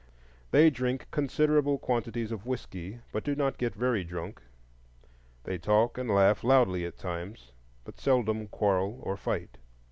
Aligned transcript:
They 0.49 0.71
drink 0.71 1.05
considerable 1.11 1.77
quantities 1.77 2.31
of 2.31 2.47
whiskey, 2.47 3.01
but 3.11 3.23
do 3.23 3.35
not 3.35 3.59
get 3.59 3.75
very 3.75 4.03
drunk; 4.03 4.41
they 5.43 5.59
talk 5.59 5.95
and 5.99 6.09
laugh 6.09 6.43
loudly 6.43 6.87
at 6.87 6.97
times, 6.97 7.51
but 7.83 7.99
seldom 7.99 8.47
quarrel 8.47 8.99
or 9.03 9.15
fight. 9.15 9.59